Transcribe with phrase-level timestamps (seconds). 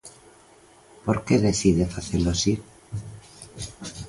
[1.05, 2.53] Por que decide facelo así?